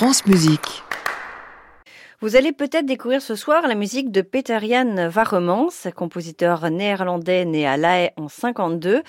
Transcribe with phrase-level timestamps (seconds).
[0.00, 0.82] France Musique.
[2.22, 7.66] Vous allez peut-être découvrir ce soir la musique de Peter Jan Warremans, compositeur néerlandais né
[7.66, 9.02] à La Haye en 52.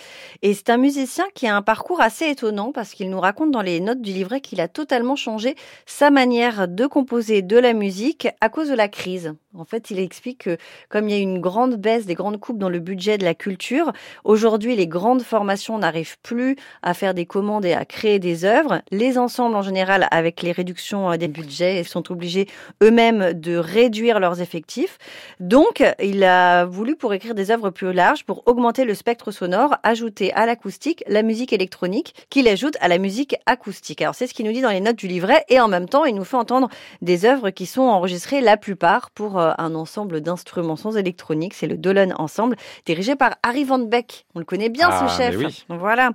[0.44, 3.62] Et c'est un musicien qui a un parcours assez étonnant parce qu'il nous raconte dans
[3.62, 5.55] les notes du livret qu'il a totalement changé
[5.85, 9.33] sa manière de composer de la musique à cause de la crise.
[9.57, 10.57] En fait, il explique que
[10.87, 13.35] comme il y a une grande baisse des grandes coupes dans le budget de la
[13.35, 13.91] culture,
[14.23, 18.81] aujourd'hui les grandes formations n'arrivent plus à faire des commandes et à créer des œuvres.
[18.89, 22.48] Les ensembles en général, avec les réductions des budgets, sont obligés
[22.82, 24.98] eux-mêmes de réduire leurs effectifs.
[25.40, 29.76] Donc, il a voulu, pour écrire des œuvres plus larges, pour augmenter le spectre sonore,
[29.84, 34.02] ajouter à l'acoustique la musique électronique qu'il ajoute à la musique acoustique.
[34.02, 36.06] Alors, c'est ce qu'il nous dit dans les notes du livret et en même temps,
[36.06, 36.70] il nous fait entendre
[37.02, 41.54] des œuvres qui sont enregistrées la plupart pour euh, un ensemble d'instruments sans électronique.
[41.56, 44.26] C'est le Dolan Ensemble, dirigé par Harry Van Beck.
[44.36, 45.36] On le connaît bien, Ah, ce chef.
[45.38, 45.66] mais oui.
[45.70, 46.12] Voilà.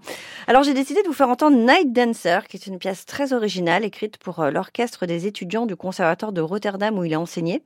[0.47, 3.85] Alors, j'ai décidé de vous faire entendre Night Dancer, qui est une pièce très originale,
[3.85, 7.63] écrite pour euh, l'orchestre des étudiants du conservatoire de Rotterdam où il a enseigné.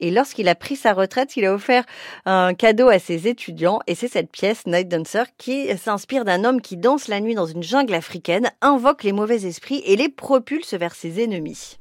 [0.00, 1.84] Et lorsqu'il a pris sa retraite, il a offert
[2.26, 3.80] un cadeau à ses étudiants.
[3.86, 7.46] Et c'est cette pièce, Night Dancer, qui s'inspire d'un homme qui danse la nuit dans
[7.46, 11.78] une jungle africaine, invoque les mauvais esprits et les propulse vers ses ennemis.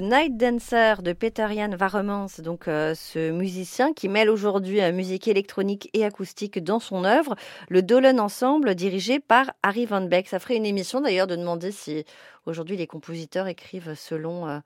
[0.00, 5.28] Night Dancer de Peter Jan Varemans, donc euh, ce musicien qui mêle aujourd'hui euh, musique
[5.28, 7.36] électronique et acoustique dans son œuvre,
[7.68, 10.28] le Dolan Ensemble dirigé par Harry Van Beck.
[10.28, 12.04] Ça ferait une émission d'ailleurs de demander si
[12.46, 14.58] aujourd'hui les compositeurs écrivent selon euh,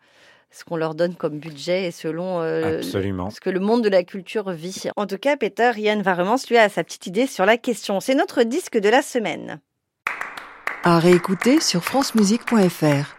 [0.50, 4.52] ce qu'on leur donne comme budget et selon ce que le monde de la culture
[4.52, 4.84] vit.
[4.94, 7.98] En tout cas, Peter Jan Varemans lui a sa petite idée sur la question.
[7.98, 9.60] C'est notre disque de la semaine.
[10.84, 13.16] À réécouter sur francemusique.fr.